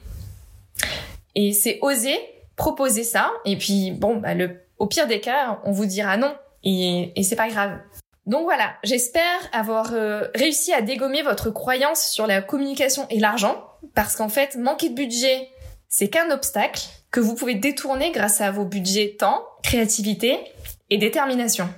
Et 1.35 1.53
c'est 1.53 1.79
oser 1.81 2.17
proposer 2.55 3.03
ça. 3.03 3.31
Et 3.45 3.57
puis 3.57 3.91
bon, 3.91 4.17
bah, 4.17 4.33
le, 4.33 4.61
au 4.77 4.87
pire 4.87 5.07
des 5.07 5.21
cas, 5.21 5.59
on 5.63 5.71
vous 5.71 5.85
dira 5.85 6.17
non. 6.17 6.35
Et, 6.63 7.13
et 7.15 7.23
c'est 7.23 7.35
pas 7.35 7.47
grave. 7.47 7.79
Donc 8.25 8.43
voilà, 8.43 8.73
j'espère 8.83 9.39
avoir 9.53 9.93
euh, 9.93 10.27
réussi 10.35 10.71
à 10.71 10.83
dégommer 10.83 11.23
votre 11.23 11.49
croyance 11.49 12.01
sur 12.01 12.27
la 12.27 12.43
communication 12.43 13.07
et 13.09 13.19
l'argent, 13.19 13.65
parce 13.95 14.15
qu'en 14.15 14.29
fait, 14.29 14.55
manquer 14.55 14.89
de 14.89 14.93
budget, 14.93 15.49
c'est 15.87 16.09
qu'un 16.09 16.29
obstacle 16.29 16.83
que 17.09 17.19
vous 17.19 17.33
pouvez 17.33 17.55
détourner 17.55 18.11
grâce 18.11 18.39
à 18.41 18.51
vos 18.51 18.65
budgets 18.65 19.15
temps, 19.17 19.43
créativité 19.63 20.37
et 20.89 20.97
détermination. 20.97 21.69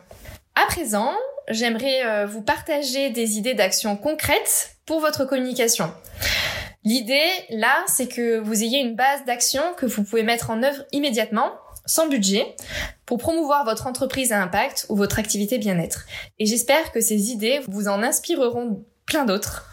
À 0.55 0.65
présent, 0.67 1.11
j'aimerais 1.47 2.05
euh, 2.05 2.25
vous 2.25 2.41
partager 2.41 3.09
des 3.09 3.37
idées 3.37 3.53
d'action 3.53 3.95
concrètes 3.97 4.75
pour 4.85 4.99
votre 4.99 5.25
communication. 5.25 5.91
L'idée, 6.83 7.29
là, 7.49 7.83
c'est 7.87 8.07
que 8.07 8.39
vous 8.39 8.63
ayez 8.63 8.79
une 8.79 8.95
base 8.95 9.23
d'action 9.25 9.61
que 9.77 9.85
vous 9.85 10.03
pouvez 10.03 10.23
mettre 10.23 10.49
en 10.49 10.63
œuvre 10.63 10.83
immédiatement, 10.91 11.51
sans 11.85 12.07
budget, 12.07 12.55
pour 13.05 13.19
promouvoir 13.19 13.65
votre 13.65 13.85
entreprise 13.85 14.31
à 14.31 14.41
impact 14.41 14.87
ou 14.89 14.95
votre 14.95 15.19
activité 15.19 15.57
bien-être. 15.59 16.05
Et 16.39 16.45
j'espère 16.45 16.91
que 16.91 16.99
ces 16.99 17.31
idées 17.31 17.61
vous 17.67 17.87
en 17.87 18.01
inspireront 18.01 18.83
plein 19.05 19.25
d'autres. 19.25 19.69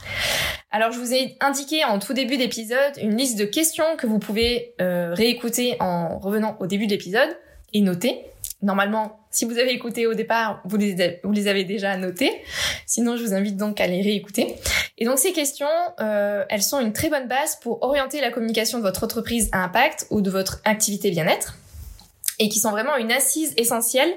Alors 0.71 0.92
je 0.92 0.99
vous 0.99 1.14
ai 1.14 1.37
indiqué 1.40 1.85
en 1.85 1.99
tout 1.99 2.12
début 2.12 2.37
d'épisode 2.37 2.92
une 3.00 3.16
liste 3.16 3.38
de 3.38 3.45
questions 3.45 3.97
que 3.97 4.07
vous 4.07 4.18
pouvez 4.18 4.75
euh, 4.80 5.14
réécouter 5.14 5.76
en 5.80 6.18
revenant 6.18 6.57
au 6.61 6.66
début 6.66 6.87
de 6.87 6.92
l'épisode 6.92 7.30
et 7.73 7.80
noter. 7.80 8.23
Normalement, 8.61 9.21
si 9.31 9.45
vous 9.45 9.57
avez 9.59 9.73
écouté 9.73 10.07
au 10.07 10.15
départ, 10.15 10.61
vous 10.65 10.77
les, 10.77 11.49
avez 11.49 11.65
déjà 11.65 11.97
notées. 11.97 12.43
Sinon, 12.87 13.17
je 13.17 13.25
vous 13.25 13.35
invite 13.35 13.57
donc 13.57 13.81
à 13.81 13.87
les 13.87 14.03
réécouter. 14.03 14.57
Et 14.99 15.05
donc 15.05 15.19
ces 15.19 15.33
questions, 15.33 15.67
euh, 16.00 16.45
elles 16.49 16.62
sont 16.62 16.81
une 16.81 16.93
très 16.93 17.09
bonne 17.09 17.29
base 17.29 17.57
pour 17.57 17.83
orienter 17.83 18.21
la 18.21 18.31
communication 18.31 18.79
de 18.79 18.83
votre 18.83 19.05
entreprise 19.05 19.49
à 19.53 19.62
impact 19.62 20.09
ou 20.11 20.23
de 20.23 20.31
votre 20.31 20.61
activité 20.65 21.11
bien-être 21.11 21.55
et 22.41 22.49
qui 22.49 22.59
sont 22.59 22.71
vraiment 22.71 22.97
une 22.97 23.12
assise 23.12 23.53
essentielle 23.57 24.12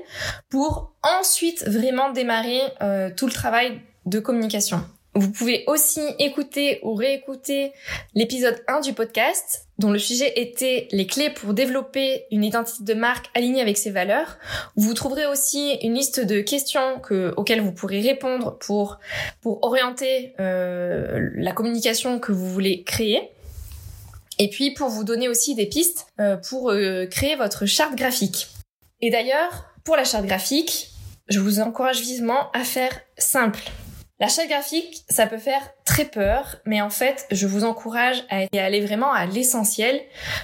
pour 0.49 0.93
ensuite 1.03 1.63
vraiment 1.67 2.11
démarrer 2.11 2.61
euh, 2.81 3.09
tout 3.15 3.27
le 3.27 3.31
travail 3.31 3.81
de 4.05 4.19
communication. 4.19 4.83
Vous 5.13 5.29
pouvez 5.29 5.65
aussi 5.67 6.01
écouter 6.19 6.79
ou 6.83 6.93
réécouter 6.93 7.73
l'épisode 8.15 8.63
1 8.69 8.79
du 8.79 8.93
podcast 8.93 9.67
dont 9.77 9.91
le 9.91 9.99
sujet 9.99 10.31
était 10.37 10.87
les 10.91 11.05
clés 11.05 11.29
pour 11.29 11.53
développer 11.53 12.27
une 12.31 12.45
identité 12.45 12.83
de 12.85 12.97
marque 12.97 13.25
alignée 13.33 13.59
avec 13.59 13.77
ses 13.77 13.91
valeurs. 13.91 14.37
Vous 14.77 14.93
trouverez 14.93 15.25
aussi 15.25 15.73
une 15.81 15.95
liste 15.95 16.21
de 16.21 16.39
questions 16.39 16.99
que, 16.99 17.33
auxquelles 17.35 17.59
vous 17.59 17.73
pourrez 17.73 17.99
répondre 17.99 18.57
pour, 18.59 18.99
pour 19.41 19.61
orienter 19.65 20.33
euh, 20.39 21.29
la 21.35 21.51
communication 21.51 22.19
que 22.19 22.31
vous 22.31 22.47
voulez 22.47 22.83
créer. 22.83 23.31
Et 24.39 24.49
puis 24.49 24.71
pour 24.71 24.87
vous 24.87 25.03
donner 25.03 25.27
aussi 25.27 25.55
des 25.55 25.65
pistes 25.65 26.07
euh, 26.21 26.37
pour 26.37 26.71
euh, 26.71 27.05
créer 27.05 27.35
votre 27.35 27.65
charte 27.65 27.95
graphique. 27.95 28.47
Et 29.01 29.09
d'ailleurs, 29.09 29.65
pour 29.83 29.97
la 29.97 30.05
charte 30.05 30.25
graphique, 30.25 30.91
je 31.27 31.39
vous 31.39 31.59
encourage 31.59 32.01
vivement 32.01 32.49
à 32.53 32.63
faire 32.63 32.97
simple. 33.17 33.61
La 34.21 34.27
charte 34.27 34.49
graphique, 34.49 35.03
ça 35.09 35.25
peut 35.25 35.39
faire 35.39 35.67
très 35.83 36.05
peur, 36.05 36.57
mais 36.67 36.79
en 36.79 36.91
fait, 36.91 37.25
je 37.31 37.47
vous 37.47 37.63
encourage 37.63 38.23
à 38.29 38.45
aller 38.53 38.79
vraiment 38.79 39.11
à 39.11 39.25
l'essentiel 39.25 39.99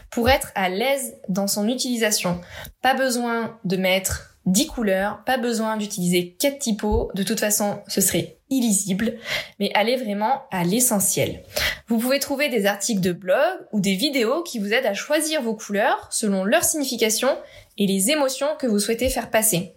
pour 0.10 0.32
être 0.32 0.52
à 0.56 0.68
l'aise 0.68 1.14
dans 1.30 1.46
son 1.46 1.68
utilisation. 1.68 2.42
Pas 2.82 2.96
besoin 2.96 3.60
de 3.66 3.78
mettre 3.78 4.36
10 4.48 4.66
couleurs, 4.66 5.22
pas 5.28 5.38
besoin 5.38 5.78
d'utiliser 5.78 6.36
4 6.40 6.58
typos, 6.58 7.12
de 7.14 7.22
toute 7.22 7.40
façon, 7.40 7.84
ce 7.88 8.02
serait 8.02 8.40
illisible, 8.50 9.20
mais 9.60 9.70
allez 9.76 9.96
vraiment 9.96 10.42
à 10.50 10.64
l'essentiel. 10.64 11.44
Vous 11.88 12.00
pouvez 12.00 12.18
trouver 12.18 12.50
des 12.50 12.66
articles 12.66 13.02
de 13.02 13.12
blog 13.12 13.60
ou 13.74 13.80
des 13.80 13.94
vidéos 13.94 14.42
qui 14.42 14.58
vous 14.58 14.74
aident 14.74 14.88
à 14.88 14.96
choisir 14.96 15.44
vos 15.44 15.54
couleurs 15.54 16.08
selon 16.10 16.46
leur 16.46 16.64
signification 16.64 17.30
et 17.78 17.86
les 17.86 18.10
émotions 18.10 18.48
que 18.58 18.66
vous 18.66 18.80
souhaitez 18.80 19.10
faire 19.10 19.30
passer. 19.30 19.76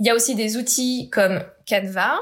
Il 0.00 0.06
y 0.06 0.10
a 0.10 0.14
aussi 0.14 0.34
des 0.34 0.58
outils 0.58 1.08
comme 1.10 1.42
Canva 1.68 2.18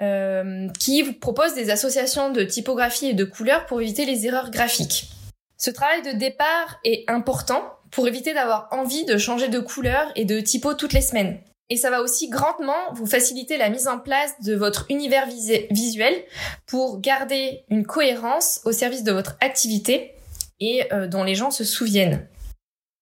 euh, 0.00 0.68
qui 0.78 1.02
vous 1.02 1.12
proposent 1.12 1.54
des 1.54 1.70
associations 1.70 2.30
de 2.30 2.42
typographie 2.42 3.08
et 3.08 3.14
de 3.14 3.24
couleurs 3.24 3.66
pour 3.66 3.80
éviter 3.80 4.04
les 4.04 4.26
erreurs 4.26 4.50
graphiques. 4.50 5.10
Ce 5.58 5.70
travail 5.70 6.02
de 6.02 6.12
départ 6.12 6.78
est 6.84 7.04
important 7.08 7.62
pour 7.90 8.08
éviter 8.08 8.34
d'avoir 8.34 8.68
envie 8.72 9.04
de 9.04 9.16
changer 9.16 9.48
de 9.48 9.58
couleur 9.58 10.10
et 10.16 10.24
de 10.24 10.40
typo 10.40 10.74
toutes 10.74 10.92
les 10.92 11.00
semaines. 11.00 11.38
Et 11.68 11.76
ça 11.76 11.90
va 11.90 12.00
aussi 12.00 12.28
grandement 12.28 12.92
vous 12.92 13.06
faciliter 13.06 13.56
la 13.56 13.70
mise 13.70 13.88
en 13.88 13.98
place 13.98 14.34
de 14.44 14.54
votre 14.54 14.86
univers 14.88 15.26
visuel 15.70 16.14
pour 16.66 17.00
garder 17.00 17.64
une 17.70 17.84
cohérence 17.84 18.60
au 18.64 18.72
service 18.72 19.02
de 19.02 19.12
votre 19.12 19.36
activité 19.40 20.14
et 20.60 20.92
euh, 20.92 21.08
dont 21.08 21.24
les 21.24 21.34
gens 21.34 21.50
se 21.50 21.64
souviennent. 21.64 22.26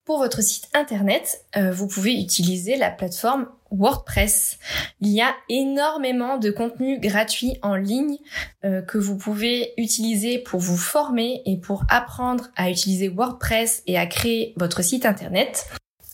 Pour 0.07 0.19
votre 0.19 0.43
site 0.43 0.69
internet, 0.75 1.45
euh, 1.57 1.73
vous 1.73 1.87
pouvez 1.87 2.15
utiliser 2.15 2.77
la 2.77 2.91
plateforme 2.91 3.49
WordPress. 3.75 4.59
Il 5.01 5.09
y 5.09 5.21
a 5.21 5.35
énormément 5.49 6.39
de 6.39 6.51
contenu 6.51 6.99
gratuit 6.99 7.59
en 7.63 7.75
ligne 7.75 8.19
euh, 8.65 8.83
que 8.83 8.99
vous 8.99 9.17
pouvez 9.17 9.73
utiliser 9.77 10.39
pour 10.39 10.61
vous 10.61 10.77
former 10.77 11.43
et 11.47 11.59
pour 11.59 11.85
apprendre 11.89 12.49
à 12.57 12.71
utiliser 12.71 13.09
WordPress 13.09 13.83
et 13.87 13.99
à 13.99 14.07
créer 14.07 14.55
votre 14.57 14.83
site 14.83 15.07
internet. 15.07 15.67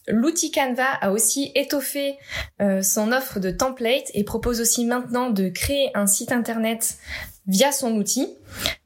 L'outil 0.08 0.50
Canva 0.50 0.90
a 1.00 1.12
aussi 1.12 1.52
étoffé 1.54 2.16
euh, 2.60 2.82
son 2.82 3.12
offre 3.12 3.38
de 3.38 3.50
template 3.50 4.10
et 4.14 4.24
propose 4.24 4.60
aussi 4.60 4.84
maintenant 4.84 5.30
de 5.30 5.48
créer 5.48 5.90
un 5.94 6.06
site 6.06 6.32
internet 6.32 6.98
via 7.46 7.72
son 7.72 7.92
outil. 7.96 8.28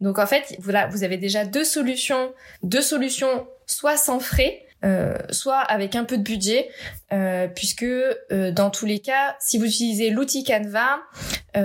Donc 0.00 0.18
en 0.18 0.26
fait, 0.26 0.56
voilà, 0.58 0.86
vous 0.88 1.04
avez 1.04 1.16
déjà 1.16 1.44
deux 1.44 1.64
solutions, 1.64 2.32
deux 2.62 2.82
solutions 2.82 3.46
soit 3.66 3.96
sans 3.96 4.20
frais, 4.20 4.63
euh, 4.84 5.16
soit 5.30 5.60
avec 5.60 5.96
un 5.96 6.04
peu 6.04 6.18
de 6.18 6.22
budget, 6.22 6.68
euh, 7.12 7.48
puisque 7.48 7.84
euh, 7.84 8.50
dans 8.52 8.68
tous 8.68 8.84
les 8.84 8.98
cas, 8.98 9.34
si 9.40 9.56
vous 9.56 9.64
utilisez 9.64 10.10
l'outil 10.10 10.44
Canva, 10.44 11.00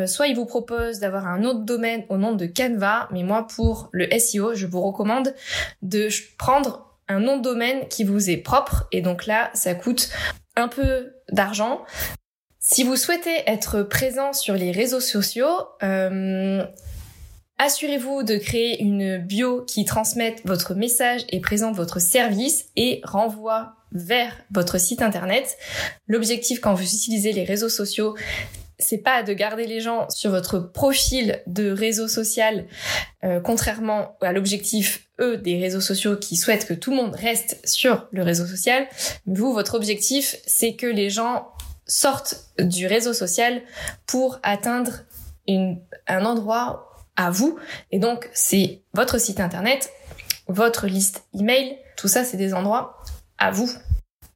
soit 0.05 0.27
il 0.27 0.35
vous 0.35 0.45
propose 0.45 0.99
d'avoir 0.99 1.27
un 1.27 1.43
autre 1.43 1.61
domaine 1.61 2.05
au 2.09 2.17
nom 2.17 2.33
de 2.33 2.45
Canva, 2.45 3.09
mais 3.11 3.23
moi 3.23 3.47
pour 3.47 3.89
le 3.91 4.07
SEO, 4.19 4.53
je 4.53 4.67
vous 4.67 4.81
recommande 4.81 5.33
de 5.81 6.07
prendre 6.38 6.95
un 7.07 7.19
nom 7.19 7.38
de 7.38 7.41
domaine 7.41 7.88
qui 7.88 8.03
vous 8.03 8.29
est 8.29 8.38
propre, 8.38 8.88
et 8.91 9.01
donc 9.01 9.25
là, 9.25 9.49
ça 9.55 9.73
coûte 9.73 10.09
un 10.55 10.67
peu 10.67 11.11
d'argent. 11.31 11.81
Si 12.59 12.83
vous 12.83 12.95
souhaitez 12.95 13.43
être 13.47 13.81
présent 13.81 14.31
sur 14.31 14.53
les 14.53 14.71
réseaux 14.71 14.99
sociaux, 14.99 15.49
Assurez-vous 17.61 18.23
de 18.23 18.37
créer 18.37 18.81
une 18.81 19.17
bio 19.17 19.65
qui 19.65 19.83
transmette 19.83 20.41
votre 20.45 20.75
message 20.75 21.25
et 21.27 21.41
présente 21.41 21.75
votre 21.75 21.99
service 21.99 22.67
et 22.77 23.01
renvoie 23.03 23.75
vers 23.91 24.33
votre 24.49 24.79
site 24.79 25.01
internet. 25.01 25.57
L'objectif 26.07 26.61
quand 26.61 26.73
vous 26.73 26.85
utilisez 26.85 27.33
les 27.33 27.43
réseaux 27.43 27.67
sociaux, 27.67 28.15
c'est 28.77 28.99
pas 28.99 29.23
de 29.23 29.33
garder 29.33 29.67
les 29.67 29.81
gens 29.81 30.09
sur 30.09 30.31
votre 30.31 30.57
profil 30.59 31.43
de 31.47 31.69
réseau 31.69 32.07
social, 32.07 32.65
euh, 33.25 33.41
contrairement 33.41 34.15
à 34.21 34.31
l'objectif, 34.31 35.09
eux, 35.19 35.35
des 35.35 35.59
réseaux 35.59 35.81
sociaux 35.81 36.15
qui 36.15 36.37
souhaitent 36.37 36.65
que 36.65 36.73
tout 36.73 36.91
le 36.91 36.95
monde 36.95 37.15
reste 37.15 37.59
sur 37.65 38.07
le 38.11 38.23
réseau 38.23 38.45
social. 38.45 38.87
Vous, 39.25 39.51
votre 39.51 39.75
objectif, 39.75 40.37
c'est 40.47 40.75
que 40.75 40.87
les 40.87 41.09
gens 41.09 41.49
sortent 41.85 42.53
du 42.57 42.87
réseau 42.87 43.11
social 43.11 43.61
pour 44.05 44.39
atteindre 44.43 45.01
une, 45.45 45.81
un 46.07 46.23
endroit 46.23 46.88
à 47.19 47.31
vous. 47.31 47.59
Et 47.91 47.99
donc, 47.99 48.29
c'est 48.33 48.81
votre 48.93 49.19
site 49.19 49.41
internet, 49.41 49.91
votre 50.47 50.88
liste 50.88 51.25
email, 51.38 51.77
tout 51.97 52.07
ça, 52.07 52.23
c'est 52.23 52.38
des 52.38 52.53
endroits 52.53 53.03
à 53.38 53.51
vous. 53.51 53.69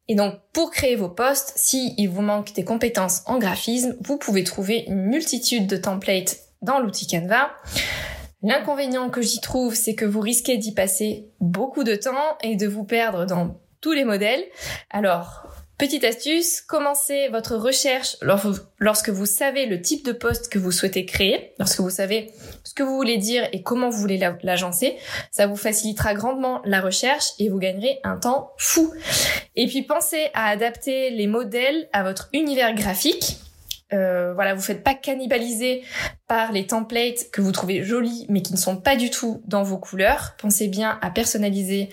Et 0.10 0.16
donc, 0.16 0.36
pour 0.52 0.70
créer 0.70 0.98
vos 0.98 1.08
posts, 1.08 1.54
si 1.56 1.96
il 1.98 2.08
vous 2.08 2.22
manque 2.22 2.54
des 2.54 2.66
compétences 2.66 3.24
en 3.25 3.40
graphisme, 3.40 3.96
vous 4.02 4.18
pouvez 4.18 4.44
trouver 4.44 4.84
une 4.88 5.06
multitude 5.06 5.66
de 5.66 5.78
templates 5.78 6.40
dans 6.62 6.80
l'outil 6.80 7.08
Canva. 7.08 7.52
L'inconvénient 8.42 9.10
que 9.10 9.22
j'y 9.22 9.40
trouve, 9.40 9.75
c'est 9.75 9.96
que 9.96 10.04
vous 10.04 10.20
risquez 10.20 10.58
d'y 10.58 10.74
passer 10.74 11.30
beaucoup 11.40 11.86
de 11.86 11.96
temps 11.96 12.38
et 12.42 12.58
de 12.58 12.68
vous 12.68 12.84
perdre 12.84 13.25
dans 13.25 13.62
tous 13.80 13.94
les 13.94 14.04
modèles. 14.04 14.44
Alors, 14.90 15.48
Petite 15.80 16.03
astuce, 16.03 16.62
commencez 16.62 17.30
votre 17.30 17.56
recherche 17.56 18.18
lorsque 18.22 19.10
vous 19.10 19.25
savez 19.25 19.65
le 19.65 19.82
type 19.82 20.06
de 20.06 20.12
poste 20.12 20.50
que 20.50 20.60
vous 20.60 20.72
souhaitez 20.72 21.06
créer, 21.06 21.53
lorsque 21.58 21.80
vous 21.80 21.89
savez 21.89 22.32
ce 22.63 22.75
que 22.75 22.84
vous 22.84 22.96
voulez 22.96 23.18
dire 23.18 23.50
et 23.53 23.63
comment 23.63 23.89
vous 23.89 23.98
voulez 23.98 24.20
l'agencer. 24.44 24.96
Ça 25.32 25.48
vous 25.48 25.56
facilitera 25.56 26.13
grandement 26.13 26.62
la 26.63 26.80
recherche 26.80 27.32
et 27.39 27.50
vous 27.50 27.58
gagnerez 27.58 28.00
un 28.03 28.18
temps 28.18 28.51
fou. 28.58 28.94
Et 29.56 29.65
puis 29.65 29.82
pensez 29.82 30.30
à 30.36 30.48
adapter 30.50 31.10
les 31.10 31.25
modèles 31.27 31.89
à 31.92 32.03
votre 32.03 32.30
univers 32.34 32.75
graphique. 32.75 33.38
Euh, 33.94 34.34
voilà, 34.34 34.53
vous 34.53 34.62
faites 34.62 34.84
pas 34.84 34.94
cannibaliser 34.94 35.84
par 36.27 36.51
les 36.51 36.68
templates 36.68 37.30
que 37.32 37.42
vous 37.42 37.51
trouvez 37.51 37.84
jolis 37.84 38.25
mais 38.30 38.42
qui 38.42 38.53
ne 38.53 38.58
sont 38.58 38.77
pas 38.77 38.96
du 38.96 39.10
tout 39.10 39.42
dans 39.48 39.63
vos 39.63 39.77
couleurs. 39.77 40.36
Pensez 40.38 40.68
bien 40.68 41.00
à 41.01 41.10
personnaliser 41.10 41.89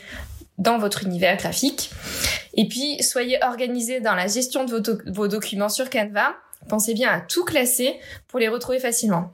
dans 0.61 0.79
votre 0.79 1.02
univers 1.02 1.37
graphique. 1.37 1.90
Et 2.55 2.69
puis, 2.69 3.02
soyez 3.02 3.43
organisé 3.43 4.00
dans 4.00 4.14
la 4.14 4.29
gestion 4.29 4.64
de 4.64 5.02
vos, 5.11 5.29
documents 5.29 5.69
sur 5.69 5.90
Canva. 5.90 6.37
Pensez 6.69 6.95
bien 6.95 7.11
à 7.11 7.21
tout 7.21 7.45
classer 7.45 7.99
pour 8.29 8.38
les 8.38 8.49
retrouver 8.49 8.79
facilement. 8.79 9.33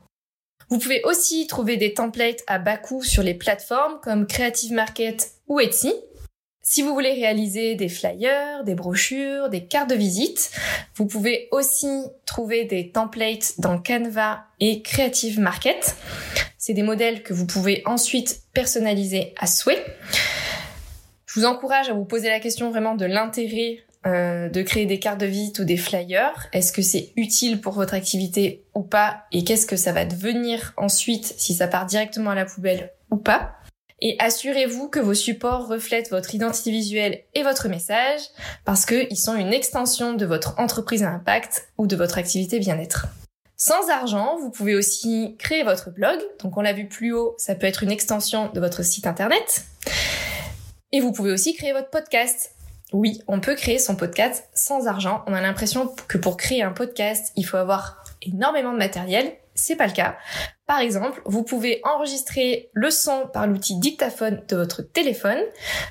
Vous 0.69 0.79
pouvez 0.79 1.03
aussi 1.05 1.47
trouver 1.47 1.77
des 1.77 1.95
templates 1.95 2.43
à 2.47 2.59
bas 2.59 2.77
coût 2.77 3.03
sur 3.03 3.23
les 3.23 3.35
plateformes 3.35 4.01
comme 4.03 4.27
Creative 4.27 4.73
Market 4.73 5.33
ou 5.49 5.61
Etsy. 5.61 5.93
Si 6.63 6.83
vous 6.83 6.95
voulez 6.95 7.13
réaliser 7.13 7.77
des 7.77 7.89
flyers, 7.89 8.65
des 8.65 8.75
brochures, 8.75 9.49
des 9.49 9.67
cartes 9.67 9.91
de 9.91 9.95
visite, 9.95 10.51
vous 10.97 11.07
pouvez 11.07 11.49
aussi 11.53 11.87
trouver 12.25 12.65
des 12.65 12.91
templates 12.91 13.55
dans 13.59 13.79
Canva 13.79 14.45
et 14.59 14.83
Creative 14.83 15.39
Market. 15.39 15.95
C'est 16.59 16.75
des 16.75 16.83
modèles 16.83 17.23
que 17.23 17.33
vous 17.33 17.47
pouvez 17.47 17.83
ensuite 17.87 18.41
personnaliser 18.53 19.33
à 19.39 19.47
souhait. 19.47 19.85
Vous 21.37 21.45
encourage 21.45 21.91
à 21.91 21.93
vous 21.93 22.07
poser 22.07 22.31
la 22.31 22.41
question 22.41 22.71
vraiment 22.71 22.95
de 22.95 23.05
l'intérêt 23.05 23.81
euh, 24.07 24.49
de 24.49 24.63
créer 24.63 24.87
des 24.87 24.99
cartes 24.99 25.21
de 25.21 25.27
visite 25.27 25.59
ou 25.59 25.65
des 25.65 25.77
flyers. 25.77 26.49
Est-ce 26.55 26.73
que 26.73 26.81
c'est 26.81 27.13
utile 27.17 27.61
pour 27.61 27.75
votre 27.75 27.93
activité 27.93 28.65
ou 28.75 28.83
pas? 28.83 29.25
Et 29.33 29.45
qu'est-ce 29.45 29.67
que 29.67 29.77
ça 29.77 29.93
va 29.93 30.07
devenir 30.07 30.73
ensuite 30.79 31.35
si 31.37 31.53
ça 31.53 31.69
part 31.69 31.85
directement 31.85 32.31
à 32.31 32.35
la 32.35 32.47
poubelle 32.47 32.93
ou 33.11 33.17
pas? 33.17 33.53
Et 34.01 34.17
assurez-vous 34.19 34.89
que 34.89 34.99
vos 34.99 35.13
supports 35.13 35.69
reflètent 35.69 36.11
votre 36.11 36.35
identité 36.35 36.71
visuelle 36.71 37.25
et 37.35 37.43
votre 37.43 37.69
message 37.69 38.21
parce 38.65 38.87
qu'ils 38.87 39.19
sont 39.19 39.37
une 39.37 39.53
extension 39.53 40.15
de 40.15 40.25
votre 40.25 40.59
entreprise 40.59 41.03
à 41.03 41.11
impact 41.11 41.69
ou 41.77 41.87
de 41.87 41.97
votre 41.97 42.17
activité 42.17 42.59
bien-être. 42.61 43.09
Sans 43.59 43.91
argent, 43.91 44.39
vous 44.39 44.51
pouvez 44.51 44.75
aussi 44.75 45.37
créer 45.39 45.65
votre 45.65 45.91
blog. 45.91 46.19
Donc 46.43 46.57
on 46.57 46.63
l'a 46.63 46.73
vu 46.73 46.89
plus 46.89 47.13
haut, 47.13 47.35
ça 47.37 47.55
peut 47.55 47.67
être 47.67 47.83
une 47.83 47.91
extension 47.91 48.51
de 48.55 48.61
votre 48.61 48.83
site 48.83 49.07
internet. 49.07 49.67
Et 50.93 51.01
vous 51.01 51.13
pouvez 51.13 51.33
aussi 51.33 51.55
créer 51.55 51.73
votre 51.73 51.91
podcast. 51.91 52.53
Oui, 52.93 53.21
on 53.27 53.41
peut 53.41 53.57
créer 53.57 53.79
son 53.79 53.97
podcast 53.97 54.49
sans 54.55 54.87
argent. 54.87 55.25
On 55.27 55.35
a 55.35 55.41
l'impression 55.41 55.93
que 56.07 56.19
pour 56.19 56.37
créer 56.37 56.63
un 56.63 56.73
podcast, 56.73 57.33
il 57.37 57.45
faut 57.45 57.57
avoir 57.57 58.05
énormément 58.23 58.73
de 58.73 58.79
matériel. 58.79 59.33
C'est 59.55 59.77
pas 59.77 59.87
le 59.87 59.93
cas. 59.93 60.17
Par 60.67 60.81
exemple, 60.81 61.21
vous 61.25 61.43
pouvez 61.43 61.81
enregistrer 61.85 62.71
le 62.73 62.91
son 62.91 63.27
par 63.33 63.47
l'outil 63.47 63.79
dictaphone 63.79 64.43
de 64.49 64.57
votre 64.57 64.83
téléphone, 64.83 65.39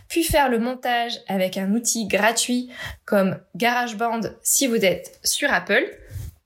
puis 0.08 0.24
faire 0.24 0.50
le 0.50 0.60
montage 0.60 1.20
avec 1.28 1.58
un 1.58 1.72
outil 1.74 2.08
gratuit 2.08 2.70
comme 3.06 3.40
GarageBand 3.56 4.22
si 4.44 4.68
vous 4.68 4.86
êtes 4.86 5.20
sur 5.24 5.52
Apple 5.52 5.84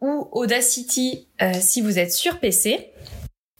ou 0.01 0.29
Audacity 0.31 1.27
euh, 1.41 1.51
si 1.59 1.81
vous 1.81 1.99
êtes 1.99 2.13
sur 2.13 2.39
PC. 2.39 2.93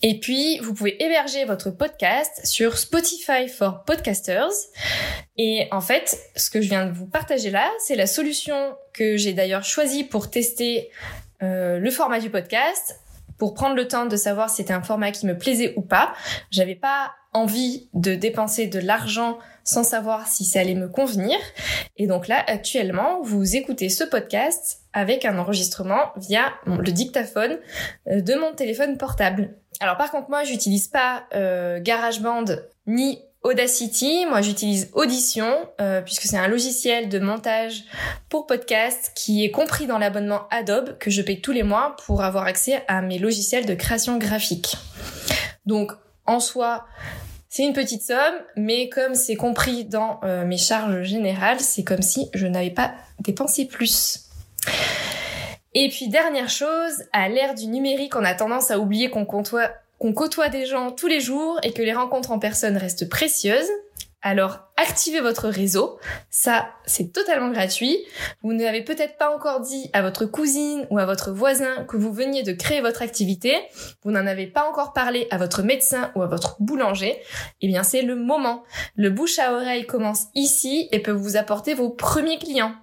Et 0.01 0.19
puis, 0.19 0.59
vous 0.59 0.73
pouvez 0.73 1.01
héberger 1.03 1.43
votre 1.43 1.71
podcast 1.71 2.45
sur 2.45 2.77
Spotify 2.77 3.49
for 3.49 3.83
Podcasters. 3.83 4.53
Et 5.37 5.67
en 5.71 5.81
fait, 5.81 6.17
ce 6.37 6.49
que 6.49 6.61
je 6.61 6.69
viens 6.69 6.85
de 6.85 6.93
vous 6.93 7.05
partager 7.05 7.49
là, 7.49 7.69
c'est 7.79 7.95
la 7.95 8.07
solution 8.07 8.75
que 8.93 9.17
j'ai 9.17 9.33
d'ailleurs 9.33 9.63
choisie 9.63 10.05
pour 10.05 10.29
tester 10.29 10.89
euh, 11.43 11.79
le 11.79 11.91
format 11.91 12.19
du 12.19 12.29
podcast 12.29 12.99
pour 13.37 13.53
prendre 13.53 13.75
le 13.75 13.87
temps 13.87 14.05
de 14.05 14.15
savoir 14.15 14.49
si 14.49 14.57
c'était 14.57 14.73
un 14.73 14.81
format 14.81 15.11
qui 15.11 15.25
me 15.25 15.37
plaisait 15.37 15.73
ou 15.75 15.81
pas. 15.81 16.13
J'avais 16.49 16.75
pas 16.75 17.11
envie 17.33 17.89
de 17.93 18.15
dépenser 18.15 18.67
de 18.67 18.79
l'argent 18.79 19.37
sans 19.63 19.83
savoir 19.83 20.27
si 20.27 20.45
ça 20.45 20.61
allait 20.61 20.75
me 20.75 20.87
convenir. 20.87 21.37
Et 21.97 22.07
donc 22.07 22.27
là, 22.27 22.43
actuellement, 22.47 23.21
vous 23.21 23.55
écoutez 23.55 23.89
ce 23.89 24.03
podcast 24.03 24.79
avec 24.93 25.25
un 25.25 25.37
enregistrement 25.37 26.11
via 26.17 26.53
le 26.65 26.91
dictaphone 26.91 27.59
euh, 28.07 28.21
de 28.21 28.33
mon 28.35 28.53
téléphone 28.53 28.97
portable. 28.97 29.55
Alors 29.79 29.97
par 29.97 30.11
contre, 30.11 30.29
moi, 30.29 30.43
j'utilise 30.43 30.87
pas 30.87 31.25
euh, 31.35 31.79
GarageBand 31.79 32.45
ni 32.87 33.19
Audacity, 33.41 34.25
moi 34.25 34.41
j'utilise 34.41 34.89
Audition 34.91 35.69
euh, 35.79 36.01
puisque 36.01 36.23
c'est 36.23 36.37
un 36.37 36.49
logiciel 36.49 37.07
de 37.07 37.19
montage 37.19 37.85
pour 38.27 38.47
podcast 38.47 39.13
qui 39.15 39.45
est 39.45 39.51
compris 39.51 39.87
dans 39.87 39.97
l'abonnement 39.97 40.41
Adobe 40.51 40.97
que 40.97 41.09
je 41.09 41.21
paye 41.21 41.39
tous 41.39 41.53
les 41.53 41.63
mois 41.63 41.95
pour 42.05 42.21
avoir 42.21 42.43
accès 42.43 42.83
à 42.89 43.01
mes 43.01 43.17
logiciels 43.17 43.65
de 43.65 43.75
création 43.75 44.17
graphique. 44.17 44.75
Donc 45.65 45.93
en 46.29 46.39
soi, 46.39 46.85
c'est 47.49 47.63
une 47.63 47.73
petite 47.73 48.03
somme, 48.03 48.35
mais 48.55 48.89
comme 48.89 49.15
c'est 49.15 49.35
compris 49.35 49.83
dans 49.85 50.19
euh, 50.23 50.45
mes 50.45 50.57
charges 50.57 51.01
générales, 51.01 51.59
c'est 51.59 51.83
comme 51.83 52.03
si 52.03 52.29
je 52.33 52.45
n'avais 52.45 52.69
pas 52.69 52.93
dépensé 53.19 53.65
plus. 53.65 54.29
Et 55.73 55.89
puis 55.89 56.07
dernière 56.07 56.49
chose, 56.49 57.03
à 57.11 57.27
l'ère 57.29 57.55
du 57.55 57.67
numérique, 57.67 58.15
on 58.15 58.23
a 58.23 58.35
tendance 58.35 58.69
à 58.69 58.79
oublier 58.79 59.09
qu'on 59.09 59.25
côtoie 59.25 59.69
qu'on 59.97 60.13
côtoie 60.13 60.47
des 60.47 60.65
gens 60.65 60.91
tous 60.91 61.07
les 61.07 61.19
jours 61.19 61.59
et 61.61 61.73
que 61.73 61.81
les 61.81 61.93
rencontres 61.93 62.31
en 62.31 62.39
personne 62.39 62.77
restent 62.77 63.09
précieuses. 63.09 63.69
Alors, 64.21 64.59
activez 64.75 65.21
votre 65.21 65.47
réseau. 65.47 65.97
Ça, 66.29 66.69
c'est 66.85 67.13
totalement 67.13 67.51
gratuit. 67.51 67.97
Vous 68.41 68.53
n'avez 68.53 68.83
peut-être 68.83 69.17
pas 69.17 69.33
encore 69.33 69.61
dit 69.61 69.89
à 69.93 70.01
votre 70.01 70.25
cousine 70.25 70.85
ou 70.89 70.97
à 70.97 71.05
votre 71.05 71.31
voisin 71.31 71.85
que 71.85 71.95
vous 71.95 72.11
veniez 72.11 72.43
de 72.43 72.51
créer 72.51 72.81
votre 72.81 73.01
activité. 73.01 73.55
Vous 74.03 74.11
n'en 74.11 74.27
avez 74.27 74.47
pas 74.47 74.67
encore 74.67 74.91
parlé 74.91 75.27
à 75.31 75.37
votre 75.37 75.63
médecin 75.63 76.11
ou 76.15 76.21
à 76.21 76.27
votre 76.27 76.57
boulanger. 76.61 77.17
Eh 77.61 77.67
bien, 77.67 77.83
c'est 77.83 78.01
le 78.01 78.17
moment. 78.17 78.63
Le 78.97 79.09
bouche 79.09 79.39
à 79.39 79.53
oreille 79.53 79.85
commence 79.85 80.25
ici 80.35 80.89
et 80.91 80.99
peut 80.99 81.11
vous 81.11 81.37
apporter 81.37 81.73
vos 81.73 81.89
premiers 81.89 82.39
clients. 82.39 82.75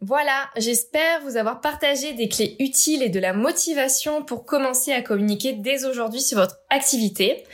Voilà, 0.00 0.48
j'espère 0.56 1.20
vous 1.22 1.36
avoir 1.36 1.60
partagé 1.60 2.12
des 2.12 2.28
clés 2.28 2.56
utiles 2.60 3.02
et 3.02 3.08
de 3.08 3.20
la 3.20 3.32
motivation 3.32 4.22
pour 4.22 4.44
commencer 4.44 4.92
à 4.92 5.02
communiquer 5.02 5.52
dès 5.52 5.84
aujourd'hui 5.84 6.20
sur 6.20 6.38
votre 6.38 6.56
activité. 6.70 7.44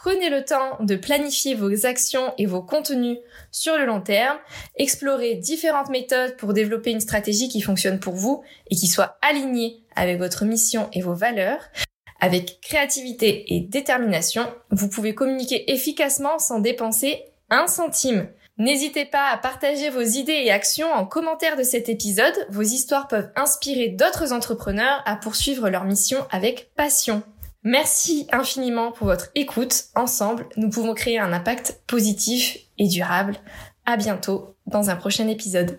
Prenez 0.00 0.30
le 0.30 0.44
temps 0.44 0.76
de 0.78 0.94
planifier 0.94 1.56
vos 1.56 1.84
actions 1.84 2.32
et 2.38 2.46
vos 2.46 2.62
contenus 2.62 3.18
sur 3.50 3.76
le 3.76 3.84
long 3.84 4.00
terme, 4.00 4.38
explorez 4.76 5.34
différentes 5.34 5.90
méthodes 5.90 6.36
pour 6.36 6.52
développer 6.52 6.92
une 6.92 7.00
stratégie 7.00 7.48
qui 7.48 7.60
fonctionne 7.60 7.98
pour 7.98 8.14
vous 8.14 8.44
et 8.70 8.76
qui 8.76 8.86
soit 8.86 9.18
alignée 9.22 9.82
avec 9.96 10.18
votre 10.18 10.44
mission 10.44 10.88
et 10.92 11.02
vos 11.02 11.14
valeurs. 11.14 11.60
Avec 12.20 12.60
créativité 12.60 13.52
et 13.52 13.60
détermination, 13.60 14.46
vous 14.70 14.88
pouvez 14.88 15.16
communiquer 15.16 15.72
efficacement 15.72 16.38
sans 16.38 16.60
dépenser 16.60 17.24
un 17.50 17.66
centime. 17.66 18.28
N'hésitez 18.56 19.04
pas 19.04 19.30
à 19.32 19.36
partager 19.36 19.90
vos 19.90 20.02
idées 20.02 20.42
et 20.44 20.52
actions 20.52 20.92
en 20.92 21.06
commentaire 21.06 21.56
de 21.56 21.64
cet 21.64 21.88
épisode. 21.88 22.46
Vos 22.50 22.62
histoires 22.62 23.08
peuvent 23.08 23.30
inspirer 23.34 23.88
d'autres 23.88 24.32
entrepreneurs 24.32 25.02
à 25.06 25.16
poursuivre 25.16 25.68
leur 25.68 25.84
mission 25.84 26.24
avec 26.30 26.70
passion. 26.76 27.24
Merci 27.70 28.26
infiniment 28.32 28.92
pour 28.92 29.08
votre 29.08 29.28
écoute. 29.34 29.88
Ensemble, 29.94 30.46
nous 30.56 30.70
pouvons 30.70 30.94
créer 30.94 31.18
un 31.18 31.34
impact 31.34 31.82
positif 31.86 32.56
et 32.78 32.88
durable. 32.88 33.36
À 33.84 33.98
bientôt 33.98 34.54
dans 34.64 34.88
un 34.88 34.96
prochain 34.96 35.28
épisode. 35.28 35.78